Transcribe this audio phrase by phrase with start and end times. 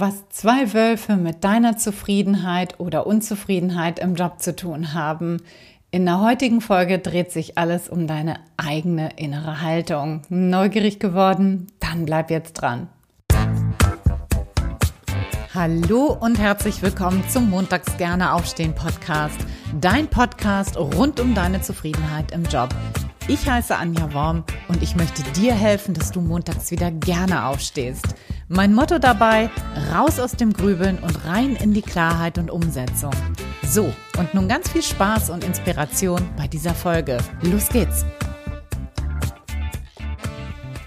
[0.00, 5.40] was zwei Wölfe mit deiner Zufriedenheit oder Unzufriedenheit im Job zu tun haben.
[5.92, 10.22] In der heutigen Folge dreht sich alles um deine eigene innere Haltung.
[10.28, 11.68] Neugierig geworden?
[11.78, 12.88] Dann bleib jetzt dran.
[15.54, 19.38] Hallo und herzlich willkommen zum Montags gerne aufstehen Podcast.
[19.80, 22.70] Dein Podcast rund um deine Zufriedenheit im Job.
[23.28, 28.16] Ich heiße Anja Worm und ich möchte dir helfen, dass du montags wieder gerne aufstehst.
[28.48, 29.48] Mein Motto dabei,
[29.90, 33.12] raus aus dem Grübeln und rein in die Klarheit und Umsetzung.
[33.62, 37.16] So, und nun ganz viel Spaß und Inspiration bei dieser Folge.
[37.40, 38.04] Los geht's!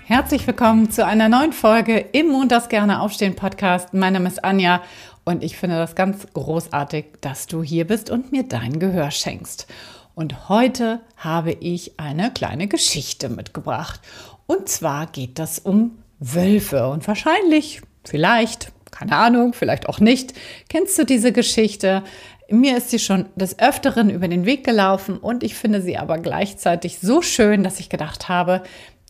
[0.06, 3.92] Herzlich willkommen zu einer neuen Folge im Montags gerne aufstehen Podcast.
[3.92, 4.84] Mein Name ist Anja
[5.26, 9.66] und ich finde das ganz großartig, dass du hier bist und mir dein Gehör schenkst.
[10.14, 14.00] Und heute habe ich eine kleine Geschichte mitgebracht.
[14.46, 16.88] Und zwar geht das um Wölfe.
[16.88, 20.34] Und wahrscheinlich, vielleicht, keine Ahnung, vielleicht auch nicht,
[20.70, 22.04] kennst du diese Geschichte.
[22.50, 26.18] Mir ist sie schon des Öfteren über den Weg gelaufen und ich finde sie aber
[26.18, 28.64] gleichzeitig so schön, dass ich gedacht habe,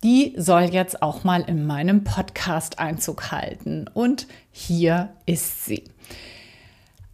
[0.03, 3.89] die soll jetzt auch mal in meinem Podcast Einzug halten.
[3.93, 5.83] Und hier ist sie.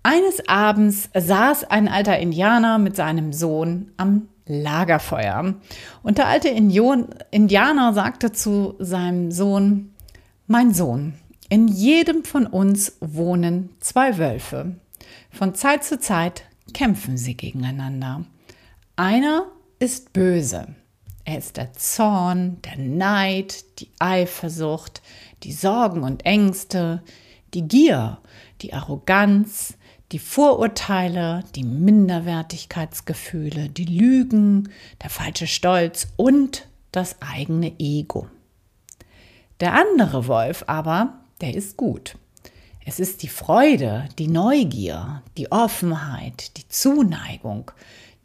[0.02, 5.55] Eines Abends saß ein alter Indianer mit seinem Sohn am Lagerfeuer.
[6.02, 9.94] Und der alte Indianer sagte zu seinem Sohn,
[10.47, 11.13] mein Sohn,
[11.50, 14.75] in jedem von uns wohnen zwei Wölfe.
[15.30, 18.25] Von Zeit zu Zeit kämpfen sie gegeneinander.
[18.95, 19.45] Einer
[19.80, 20.75] ist böse.
[21.25, 25.02] Er ist der Zorn, der Neid, die Eifersucht,
[25.44, 27.02] die Sorgen und Ängste,
[27.53, 28.19] die Gier,
[28.64, 29.75] die Arroganz,
[30.11, 34.69] die Vorurteile, die Minderwertigkeitsgefühle, die Lügen,
[35.02, 38.28] der falsche Stolz und das eigene Ego.
[39.59, 42.16] Der andere Wolf aber, der ist gut.
[42.86, 47.72] Es ist die Freude, die Neugier, die Offenheit, die Zuneigung,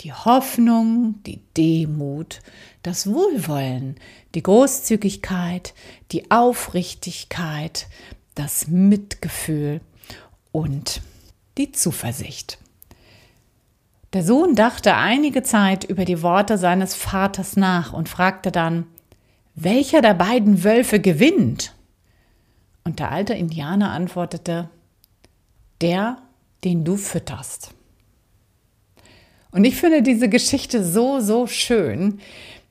[0.00, 2.40] die Hoffnung, die Demut,
[2.82, 3.96] das Wohlwollen,
[4.34, 5.74] die Großzügigkeit,
[6.12, 7.86] die Aufrichtigkeit,
[8.34, 9.80] das Mitgefühl
[10.52, 11.02] und
[11.56, 12.58] die Zuversicht.
[14.14, 18.86] Der Sohn dachte einige Zeit über die Worte seines Vaters nach und fragte dann,
[19.54, 21.74] welcher der beiden Wölfe gewinnt?
[22.84, 24.70] Und der alte Indianer antwortete,
[25.80, 26.18] der,
[26.64, 27.74] den du fütterst.
[29.50, 32.20] Und ich finde diese Geschichte so, so schön,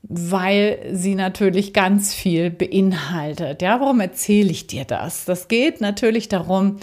[0.02, 3.62] weil sie natürlich ganz viel beinhaltet.
[3.62, 5.24] Ja, warum erzähle ich dir das?
[5.24, 6.78] Das geht natürlich darum,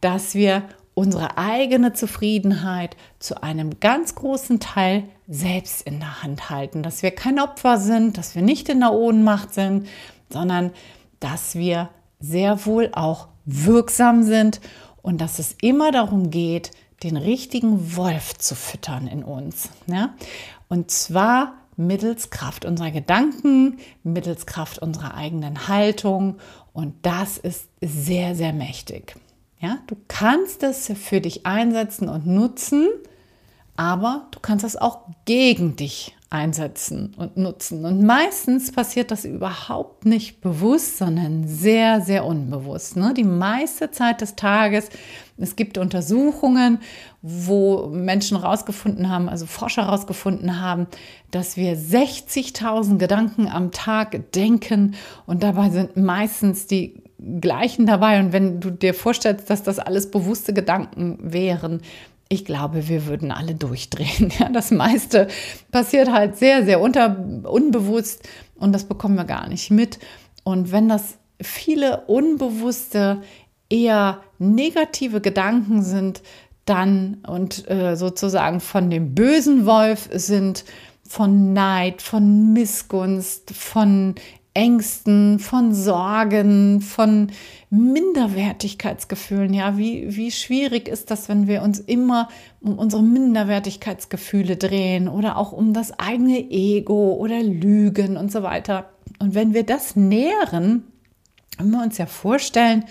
[0.00, 0.62] dass wir
[0.94, 7.12] unsere eigene Zufriedenheit zu einem ganz großen Teil selbst in der Hand halten, dass wir
[7.12, 9.86] kein Opfer sind, dass wir nicht in der Ohnmacht sind,
[10.28, 10.72] sondern
[11.20, 14.60] dass wir sehr wohl auch wirksam sind
[15.02, 16.72] und dass es immer darum geht,
[17.02, 19.70] den richtigen Wolf zu füttern in uns.
[19.86, 20.14] Ja?
[20.68, 26.38] Und zwar mittels Kraft unserer Gedanken, mittels Kraft unserer eigenen Haltung.
[26.72, 29.14] Und das ist sehr, sehr mächtig.
[29.60, 32.88] Ja, du kannst es für dich einsetzen und nutzen,
[33.76, 37.86] aber du kannst es auch gegen dich einsetzen und nutzen.
[37.86, 42.96] Und meistens passiert das überhaupt nicht bewusst, sondern sehr, sehr unbewusst.
[42.96, 43.14] Ne?
[43.14, 44.90] Die meiste Zeit des Tages,
[45.38, 46.80] es gibt Untersuchungen,
[47.22, 50.86] wo Menschen herausgefunden haben, also Forscher herausgefunden haben,
[51.30, 57.02] dass wir 60.000 Gedanken am Tag denken und dabei sind meistens die
[57.40, 58.20] gleichen dabei.
[58.20, 61.82] Und wenn du dir vorstellst, dass das alles bewusste Gedanken wären,
[62.28, 64.32] ich glaube, wir würden alle durchdrehen.
[64.38, 65.28] Ja, das meiste
[65.70, 69.98] passiert halt sehr, sehr unter, unbewusst und das bekommen wir gar nicht mit.
[70.44, 73.22] Und wenn das viele unbewusste,
[73.70, 76.22] eher negative Gedanken sind,
[76.64, 80.64] dann und äh, sozusagen von dem bösen Wolf sind,
[81.08, 84.14] von Neid, von Missgunst, von
[84.58, 87.30] Ängsten, von Sorgen, von
[87.70, 89.54] Minderwertigkeitsgefühlen.
[89.54, 92.28] Ja, wie, wie schwierig ist das, wenn wir uns immer
[92.60, 98.90] um unsere Minderwertigkeitsgefühle drehen oder auch um das eigene Ego oder Lügen und so weiter.
[99.20, 100.82] Und wenn wir das nähren,
[101.56, 102.84] wenn wir uns ja vorstellen,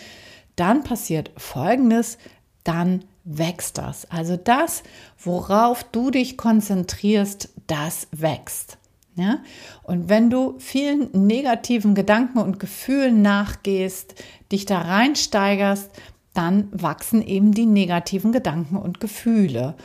[0.56, 2.18] dann passiert Folgendes,
[2.64, 4.10] dann wächst das.
[4.10, 4.84] Also das,
[5.20, 8.78] worauf du dich konzentrierst, das wächst.
[9.18, 9.40] Ja?
[9.84, 14.16] Und wenn du vielen negativen Gedanken und Gefühlen nachgehst,
[14.52, 15.90] dich da reinsteigerst,
[16.34, 19.76] dann wachsen eben die negativen Gedanken und Gefühle.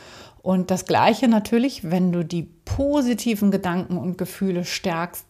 [0.43, 5.25] Und das Gleiche natürlich, wenn du die positiven Gedanken und Gefühle stärkst,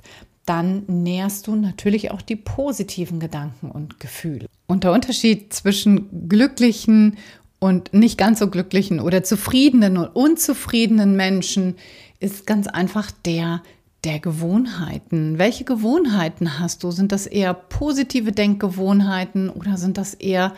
[0.45, 4.47] dann nährst du natürlich auch die positiven Gedanken und Gefühle.
[4.67, 7.17] Und der Unterschied zwischen glücklichen
[7.59, 11.75] und nicht ganz so glücklichen oder zufriedenen und unzufriedenen Menschen
[12.19, 13.61] ist ganz einfach der
[14.03, 15.37] der Gewohnheiten.
[15.37, 16.91] Welche Gewohnheiten hast du?
[16.91, 20.53] Sind das eher positive Denkgewohnheiten oder sind das eher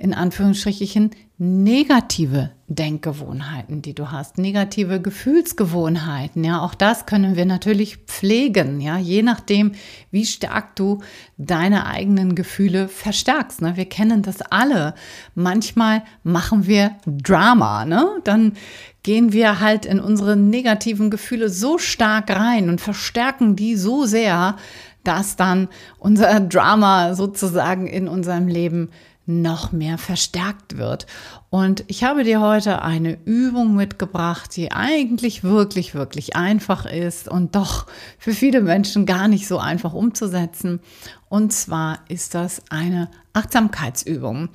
[0.00, 6.42] in Anführungsstrichen negative Denkgewohnheiten, die du hast, negative Gefühlsgewohnheiten.
[6.42, 8.80] Ja, auch das können wir natürlich pflegen.
[8.80, 9.72] Ja, je nachdem,
[10.10, 11.00] wie stark du
[11.36, 13.60] deine eigenen Gefühle verstärkst.
[13.60, 13.76] Ne?
[13.76, 14.94] Wir kennen das alle.
[15.34, 17.84] Manchmal machen wir Drama.
[17.84, 18.06] Ne?
[18.24, 18.52] Dann
[19.02, 24.56] gehen wir halt in unsere negativen Gefühle so stark rein und verstärken die so sehr,
[25.04, 25.68] dass dann
[25.98, 28.90] unser Drama sozusagen in unserem Leben
[29.26, 31.06] noch mehr verstärkt wird.
[31.50, 37.54] Und ich habe dir heute eine Übung mitgebracht, die eigentlich wirklich, wirklich einfach ist und
[37.54, 37.86] doch
[38.18, 40.80] für viele Menschen gar nicht so einfach umzusetzen.
[41.28, 44.48] Und zwar ist das eine Achtsamkeitsübung.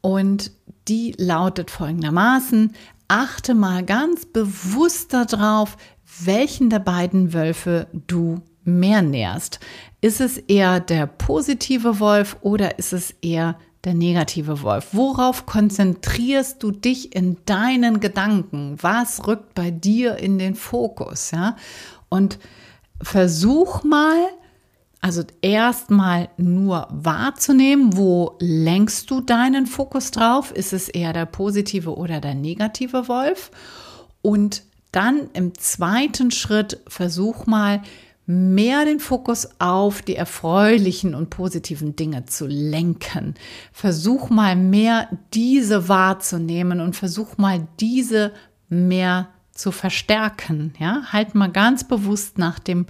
[0.00, 0.52] Und
[0.88, 2.74] die lautet folgendermaßen,
[3.12, 5.76] achte mal ganz bewusst darauf,
[6.24, 9.60] welchen der beiden Wölfe du mehr nährst.
[10.00, 14.88] Ist es eher der positive Wolf oder ist es eher der negative Wolf?
[14.92, 18.78] Worauf konzentrierst du dich in deinen Gedanken?
[18.80, 21.32] Was rückt bei dir in den Fokus?
[21.32, 21.56] Ja?
[22.08, 22.38] Und
[23.02, 24.16] versuch mal,
[25.02, 30.52] also erstmal nur wahrzunehmen, wo lenkst du deinen Fokus drauf?
[30.52, 33.50] Ist es eher der positive oder der negative Wolf?
[34.22, 34.62] Und
[34.92, 37.82] dann im zweiten Schritt versuch mal,
[38.26, 43.34] mehr den Fokus auf die erfreulichen und positiven Dinge zu lenken.
[43.72, 48.32] Versuch mal mehr diese wahrzunehmen und versuch mal diese
[48.68, 50.74] mehr zu verstärken.
[50.78, 52.86] Ja, halt mal ganz bewusst nach dem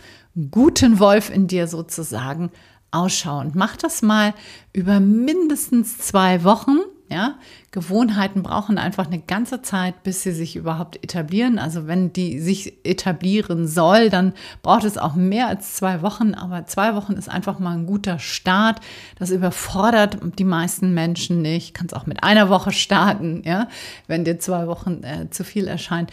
[0.50, 2.50] guten Wolf in dir sozusagen
[2.90, 4.34] Ausschau und mach das mal
[4.72, 6.78] über mindestens zwei Wochen
[7.12, 7.34] ja,
[7.72, 11.58] Gewohnheiten brauchen einfach eine ganze Zeit, bis sie sich überhaupt etablieren.
[11.58, 14.32] Also wenn die sich etablieren soll, dann
[14.62, 16.32] braucht es auch mehr als zwei Wochen.
[16.32, 18.80] Aber zwei Wochen ist einfach mal ein guter Start.
[19.18, 21.74] Das überfordert die meisten Menschen nicht.
[21.74, 23.68] Kannst auch mit einer Woche starten, ja,
[24.06, 26.10] wenn dir zwei Wochen äh, zu viel erscheint.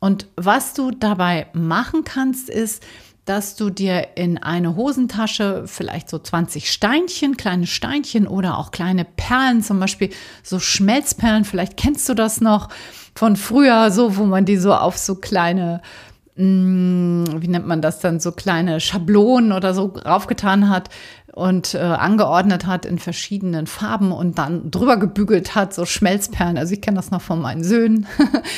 [0.00, 2.82] Und was du dabei machen kannst, ist,
[3.26, 9.04] dass du dir in eine Hosentasche vielleicht so 20 Steinchen, kleine Steinchen oder auch kleine
[9.04, 10.10] Perlen, zum Beispiel
[10.42, 12.70] so Schmelzperlen, vielleicht kennst du das noch
[13.14, 15.82] von früher, so wo man die so auf so kleine
[16.40, 20.88] wie nennt man das dann, so kleine Schablonen oder so raufgetan hat
[21.32, 26.58] und äh, angeordnet hat in verschiedenen Farben und dann drüber gebügelt hat, so Schmelzperlen.
[26.58, 28.06] Also ich kenne das noch von meinen Söhnen.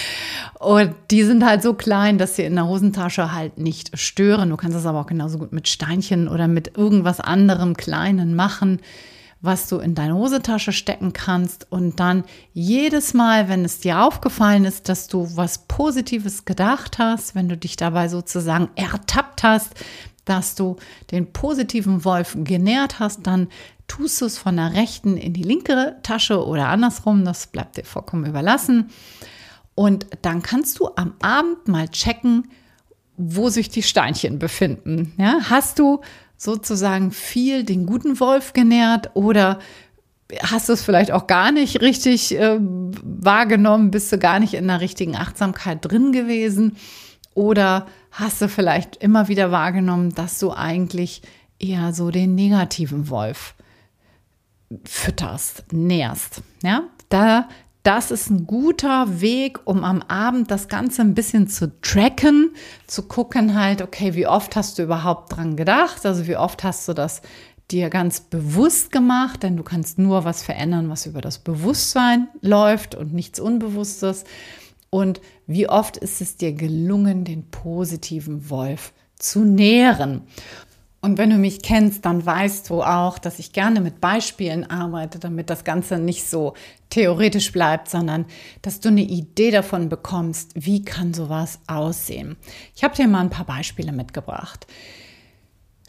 [0.59, 4.51] und die sind halt so klein, dass sie in der Hosentasche halt nicht stören.
[4.51, 8.81] Du kannst das aber auch genauso gut mit Steinchen oder mit irgendwas anderem Kleinen machen,
[9.43, 11.71] was du in deine Hosentasche stecken kannst.
[11.71, 12.25] Und dann
[12.55, 17.57] jedes Mal, wenn es dir aufgefallen ist, dass du was Positives gedacht hast, wenn du
[17.57, 19.75] dich dabei sozusagen ertappt hast,
[20.25, 20.77] dass du
[21.11, 23.49] den positiven Wolf genährt hast, dann
[23.89, 27.85] tust du es von der rechten in die linke Tasche oder andersrum, das bleibt dir
[27.85, 28.91] vollkommen überlassen.
[29.75, 32.49] Und dann kannst du am Abend mal checken,
[33.17, 35.15] wo sich die Steinchen befinden.
[35.19, 36.01] Ja, hast du
[36.43, 39.61] sozusagen viel den guten Wolf genährt oder
[40.43, 44.67] hast du es vielleicht auch gar nicht richtig äh, wahrgenommen, bist du gar nicht in
[44.67, 46.77] der richtigen Achtsamkeit drin gewesen
[47.35, 51.23] oder hast du vielleicht immer wieder wahrgenommen, dass du eigentlich
[51.61, 53.55] eher so den negativen Wolf
[54.85, 56.43] fütterst, nährst.
[56.65, 57.49] Ja, da,
[57.83, 62.55] das ist ein guter Weg, um am Abend das Ganze ein bisschen zu tracken,
[62.87, 66.07] zu gucken halt, okay, wie oft hast du überhaupt dran gedacht?
[66.07, 67.23] Also wie oft hast du das
[67.71, 72.95] dir ganz bewusst gemacht, denn du kannst nur was verändern, was über das Bewusstsein läuft
[72.95, 74.25] und nichts Unbewusstes.
[74.91, 80.23] Und wie oft ist es dir gelungen, den positiven Wolf zu nähren?
[81.05, 85.19] Und wenn du mich kennst, dann weißt du auch, dass ich gerne mit Beispielen arbeite,
[85.19, 86.55] damit das Ganze nicht so
[86.91, 88.25] theoretisch bleibt, sondern
[88.63, 92.37] dass du eine Idee davon bekommst, wie kann sowas aussehen.
[92.77, 94.69] Ich habe dir mal ein paar Beispiele mitgebracht.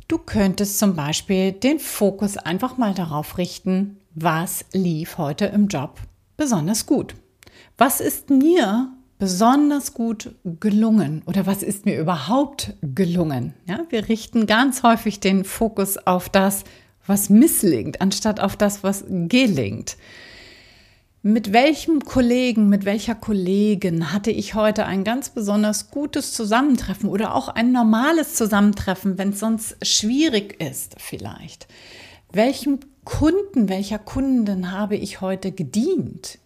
[0.07, 5.99] Du könntest zum Beispiel den Fokus einfach mal darauf richten, was lief heute im Job
[6.37, 7.13] besonders gut.
[7.77, 13.53] Was ist mir besonders gut gelungen oder was ist mir überhaupt gelungen?
[13.67, 16.63] Ja, wir richten ganz häufig den Fokus auf das,
[17.05, 19.97] was misslingt, anstatt auf das, was gelingt.
[21.25, 27.33] Mit welchem Kollegen, mit welcher Kollegin hatte ich heute ein ganz besonders gutes Zusammentreffen oder
[27.33, 31.67] auch ein normales Zusammentreffen, wenn es sonst schwierig ist vielleicht?
[32.33, 36.39] Welchem Kunden, welcher Kunden habe ich heute gedient?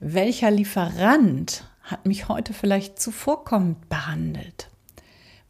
[0.00, 4.68] Welcher Lieferant hat mich heute vielleicht zuvorkommend behandelt?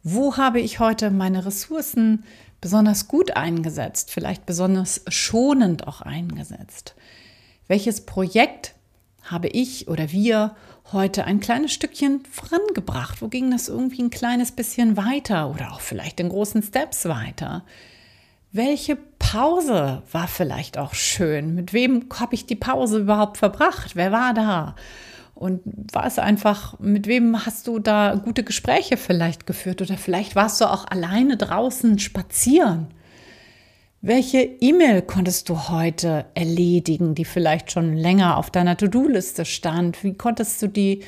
[0.03, 2.25] Wo habe ich heute meine Ressourcen
[2.61, 6.95] besonders gut eingesetzt, vielleicht besonders schonend auch eingesetzt?
[7.67, 8.75] welches Projekt
[9.23, 10.55] habe ich oder wir
[10.91, 13.21] heute ein kleines Stückchen vorangebracht?
[13.21, 17.63] Wo ging das irgendwie ein kleines bisschen weiter oder auch vielleicht in großen Steps weiter?
[18.51, 21.55] Welche Pause war vielleicht auch schön?
[21.55, 23.95] Mit wem habe ich die Pause überhaupt verbracht?
[23.95, 24.75] Wer war da?
[25.43, 25.59] Und
[25.91, 29.81] war es einfach, mit wem hast du da gute Gespräche vielleicht geführt?
[29.81, 32.87] Oder vielleicht warst du auch alleine draußen spazieren?
[33.99, 40.01] Welche E-Mail konntest du heute erledigen, die vielleicht schon länger auf deiner To-Do-Liste stand?
[40.05, 41.03] Wie konntest du die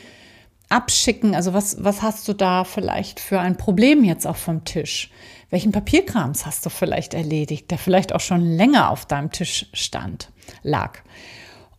[0.67, 1.33] abschicken?
[1.33, 5.11] Also was, was hast du da vielleicht für ein Problem jetzt auch vom Tisch?
[5.49, 10.29] Welchen Papierkrams hast du vielleicht erledigt, der vielleicht auch schon länger auf deinem Tisch stand,
[10.61, 10.99] lag?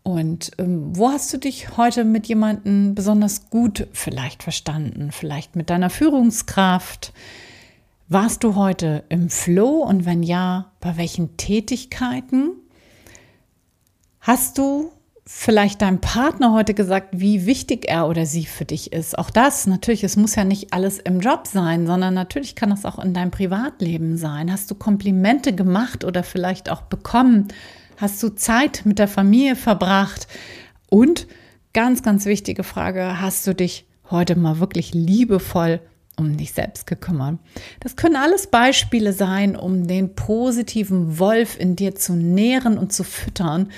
[0.06, 5.10] Und ähm, wo hast du dich heute mit jemandem besonders gut vielleicht verstanden?
[5.10, 7.12] Vielleicht mit deiner Führungskraft?
[8.06, 12.52] Warst du heute im Flow und wenn ja, bei welchen Tätigkeiten?
[14.20, 14.92] Hast du
[15.24, 19.18] vielleicht deinem Partner heute gesagt, wie wichtig er oder sie für dich ist?
[19.18, 22.84] Auch das, natürlich, es muss ja nicht alles im Job sein, sondern natürlich kann das
[22.84, 24.52] auch in deinem Privatleben sein.
[24.52, 27.48] Hast du Komplimente gemacht oder vielleicht auch bekommen?
[27.96, 30.28] Hast du Zeit mit der Familie verbracht?
[30.90, 31.26] Und
[31.72, 35.80] ganz, ganz wichtige Frage, hast du dich heute mal wirklich liebevoll
[36.18, 37.38] um dich selbst gekümmert.
[37.80, 43.04] Das können alles Beispiele sein, um den positiven Wolf in dir zu nähren und zu
[43.04, 43.70] füttern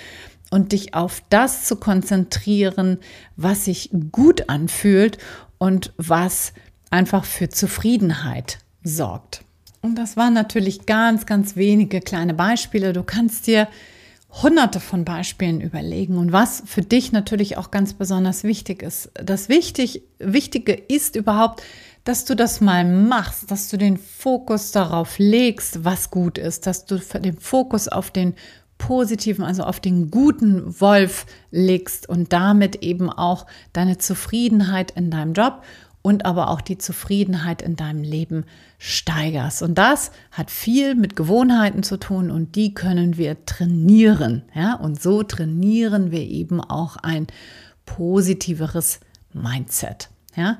[0.50, 2.98] und dich auf das zu konzentrieren,
[3.36, 5.18] was sich gut anfühlt
[5.58, 6.52] und was
[6.90, 9.42] einfach für Zufriedenheit sorgt.
[9.80, 12.92] Und das waren natürlich ganz, ganz wenige kleine Beispiele.
[12.92, 13.68] Du kannst dir
[14.42, 19.10] hunderte von Beispielen überlegen und was für dich natürlich auch ganz besonders wichtig ist.
[19.14, 21.62] Das wichtig, Wichtige ist überhaupt,
[22.04, 26.86] dass du das mal machst, dass du den Fokus darauf legst, was gut ist, dass
[26.86, 28.34] du den Fokus auf den
[28.78, 35.32] positiven, also auf den guten Wolf legst und damit eben auch deine Zufriedenheit in deinem
[35.32, 35.62] Job
[36.02, 38.44] und aber auch die Zufriedenheit in deinem Leben
[38.78, 39.62] steigerst.
[39.62, 44.42] Und das hat viel mit Gewohnheiten zu tun und die können wir trainieren.
[44.54, 44.74] Ja?
[44.74, 47.26] Und so trainieren wir eben auch ein
[47.84, 49.00] positiveres
[49.32, 50.08] Mindset.
[50.36, 50.58] Ja?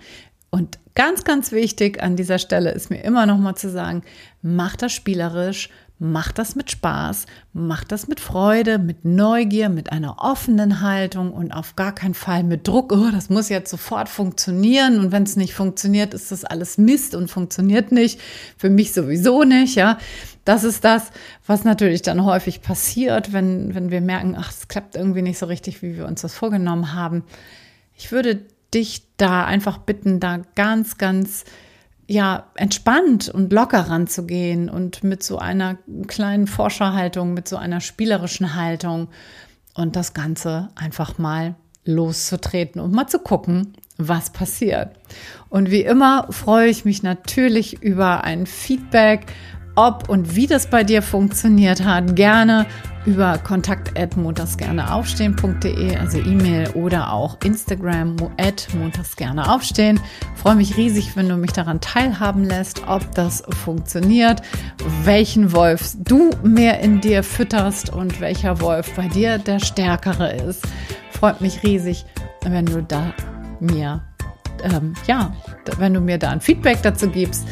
[0.50, 4.02] Und ganz, ganz wichtig an dieser Stelle ist mir immer noch mal zu sagen,
[4.42, 10.17] mach das spielerisch, mach das mit Spaß, mach das mit Freude, mit Neugier, mit einer
[10.19, 15.00] offenen Haltung und auf gar keinen Fall mit Druck, oh, das muss jetzt sofort funktionieren
[15.00, 18.21] und wenn es nicht funktioniert, ist das alles Mist und funktioniert nicht,
[18.57, 19.99] für mich sowieso nicht, ja.
[20.45, 21.11] Das ist das,
[21.47, 25.47] was natürlich dann häufig passiert, wenn, wenn wir merken, ach, es klappt irgendwie nicht so
[25.47, 27.25] richtig, wie wir uns das vorgenommen haben.
[27.95, 31.45] Ich würde dich da einfach bitten, da ganz, ganz
[32.10, 38.54] ja, entspannt und locker ranzugehen und mit so einer kleinen Forscherhaltung, mit so einer spielerischen
[38.54, 39.08] Haltung
[39.74, 44.96] und das Ganze einfach mal loszutreten und mal zu gucken, was passiert.
[45.50, 49.26] Und wie immer freue ich mich natürlich über ein Feedback,
[49.76, 52.66] ob und wie das bei dir funktioniert hat, gerne
[53.08, 58.16] über kontakt@montagsgerneaufstehen.de, also E-Mail oder auch Instagram
[58.74, 59.98] @montagsgerneaufstehen.
[60.36, 64.42] Freue mich riesig, wenn du mich daran teilhaben lässt, ob das funktioniert,
[65.04, 70.68] welchen Wolf du mehr in dir fütterst und welcher Wolf bei dir der stärkere ist.
[71.10, 72.04] Freut mich riesig,
[72.44, 73.14] wenn du da
[73.58, 74.02] mir
[74.64, 75.32] ähm, ja,
[75.78, 77.46] wenn du mir da ein Feedback dazu gibst.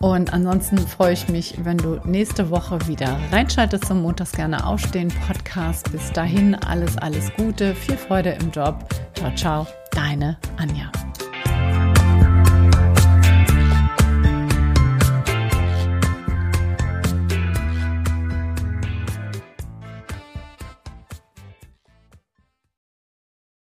[0.00, 5.12] Und ansonsten freue ich mich, wenn du nächste Woche wieder reinschaltest zum Montags gerne aufstehen
[5.26, 5.90] Podcast.
[5.90, 8.84] Bis dahin alles, alles Gute, viel Freude im Job.
[9.14, 10.90] Ciao, ciao, deine Anja.